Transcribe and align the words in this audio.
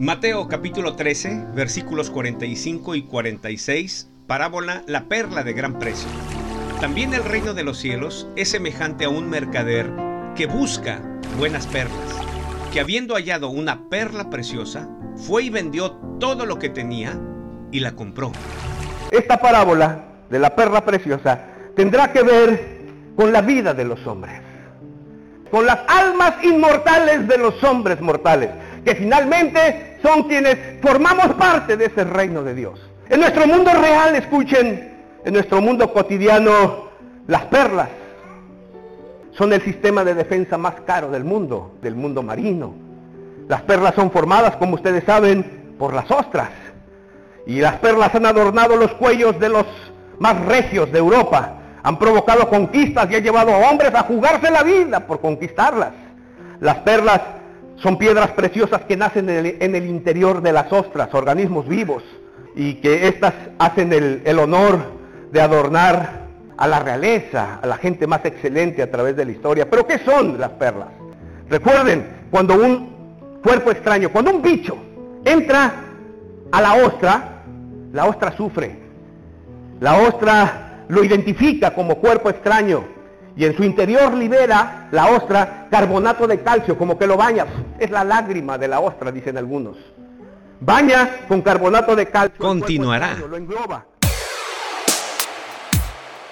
Mateo 0.00 0.48
capítulo 0.48 0.96
13, 0.96 1.48
versículos 1.54 2.08
45 2.08 2.94
y 2.94 3.02
46, 3.02 4.08
parábola 4.26 4.82
La 4.86 5.10
perla 5.10 5.42
de 5.42 5.52
gran 5.52 5.78
precio. 5.78 6.08
También 6.80 7.12
el 7.12 7.22
reino 7.22 7.52
de 7.52 7.64
los 7.64 7.76
cielos 7.76 8.26
es 8.34 8.48
semejante 8.48 9.04
a 9.04 9.10
un 9.10 9.28
mercader 9.28 9.90
que 10.34 10.46
busca 10.46 11.02
buenas 11.36 11.66
perlas, 11.66 12.16
que 12.72 12.80
habiendo 12.80 13.14
hallado 13.14 13.50
una 13.50 13.90
perla 13.90 14.30
preciosa, 14.30 14.88
fue 15.16 15.42
y 15.42 15.50
vendió 15.50 15.90
todo 16.18 16.46
lo 16.46 16.58
que 16.58 16.70
tenía 16.70 17.20
y 17.70 17.80
la 17.80 17.92
compró. 17.92 18.32
Esta 19.10 19.38
parábola 19.38 20.06
de 20.30 20.38
la 20.38 20.56
perla 20.56 20.82
preciosa 20.82 21.44
tendrá 21.76 22.10
que 22.10 22.22
ver 22.22 22.80
con 23.16 23.34
la 23.34 23.42
vida 23.42 23.74
de 23.74 23.84
los 23.84 24.06
hombres, 24.06 24.40
con 25.50 25.66
las 25.66 25.80
almas 25.88 26.42
inmortales 26.42 27.28
de 27.28 27.36
los 27.36 27.62
hombres 27.62 28.00
mortales, 28.00 28.48
que 28.82 28.94
finalmente 28.94 29.89
son 30.02 30.24
quienes 30.24 30.56
formamos 30.80 31.34
parte 31.34 31.76
de 31.76 31.86
ese 31.86 32.04
reino 32.04 32.42
de 32.42 32.54
Dios. 32.54 32.80
En 33.08 33.20
nuestro 33.20 33.46
mundo 33.46 33.70
real, 33.72 34.14
escuchen, 34.14 34.94
en 35.24 35.32
nuestro 35.32 35.60
mundo 35.60 35.92
cotidiano, 35.92 36.88
las 37.26 37.44
perlas 37.46 37.88
son 39.32 39.52
el 39.52 39.62
sistema 39.62 40.04
de 40.04 40.14
defensa 40.14 40.58
más 40.58 40.74
caro 40.86 41.10
del 41.10 41.24
mundo, 41.24 41.72
del 41.82 41.94
mundo 41.94 42.22
marino. 42.22 42.74
Las 43.48 43.62
perlas 43.62 43.94
son 43.94 44.10
formadas, 44.10 44.56
como 44.56 44.74
ustedes 44.74 45.04
saben, 45.04 45.74
por 45.78 45.94
las 45.94 46.10
ostras. 46.10 46.50
Y 47.46 47.60
las 47.60 47.76
perlas 47.76 48.14
han 48.14 48.26
adornado 48.26 48.76
los 48.76 48.92
cuellos 48.92 49.38
de 49.40 49.48
los 49.48 49.66
más 50.18 50.38
regios 50.44 50.92
de 50.92 50.98
Europa. 50.98 51.54
Han 51.82 51.98
provocado 51.98 52.48
conquistas 52.48 53.10
y 53.10 53.16
han 53.16 53.22
llevado 53.22 53.52
a 53.52 53.70
hombres 53.70 53.94
a 53.94 54.02
jugarse 54.02 54.50
la 54.50 54.62
vida 54.62 55.00
por 55.00 55.20
conquistarlas. 55.20 55.92
Las 56.60 56.76
perlas 56.78 57.20
son 57.82 57.96
piedras 57.98 58.30
preciosas 58.32 58.82
que 58.82 58.96
nacen 58.96 59.28
en 59.28 59.74
el, 59.74 59.86
interior 59.86 60.42
de 60.42 60.52
las 60.52 60.72
ostras, 60.72 61.08
organismos 61.12 61.66
vivos, 61.66 62.02
y 62.54 62.74
que 62.74 63.08
éstas 63.08 63.34
hacen 63.58 63.92
el, 63.92 64.22
el 64.24 64.38
honor 64.38 64.78
de 65.32 65.40
adornar 65.40 66.26
a 66.56 66.66
la 66.66 66.80
realeza, 66.80 67.58
a 67.62 67.66
la 67.66 67.76
gente 67.76 68.06
más 68.06 68.24
excelente 68.24 68.82
a 68.82 68.90
través 68.90 69.16
de 69.16 69.24
la 69.24 69.32
historia. 69.32 69.70
Pero 69.70 69.86
¿qué 69.86 69.98
son 69.98 70.38
las 70.38 70.50
perlas? 70.50 70.88
Recuerden, 71.48 72.06
cuando 72.30 72.54
un 72.54 73.40
cuerpo 73.42 73.70
extraño, 73.70 74.10
cuando 74.10 74.30
un 74.30 74.42
bicho 74.42 74.76
entra 75.24 75.72
a 76.52 76.60
la 76.60 76.74
ostra, 76.74 77.42
la 77.92 78.04
ostra 78.06 78.36
sufre. 78.36 78.78
La 79.80 80.02
ostra 80.02 80.84
lo 80.88 81.02
identifica 81.02 81.72
como 81.72 81.96
cuerpo 81.96 82.28
extraño 82.28 82.84
y 83.36 83.44
en 83.44 83.56
su 83.56 83.64
interior 83.64 84.14
libera 84.14 84.88
la 84.90 85.06
ostra 85.08 85.68
carbonato 85.70 86.26
de 86.26 86.40
calcio, 86.40 86.76
como 86.76 86.98
que 86.98 87.06
lo 87.06 87.16
baña. 87.16 87.46
Es 87.78 87.90
la 87.90 88.04
lágrima 88.04 88.58
de 88.58 88.68
la 88.68 88.80
ostra, 88.80 89.10
dicen 89.12 89.38
algunos. 89.38 89.76
Baña 90.60 91.26
con 91.26 91.40
carbonato 91.42 91.96
de 91.96 92.06
calcio. 92.06 92.38
Continuará. 92.38 93.14
Lo 93.14 93.36
engloba. 93.36 93.86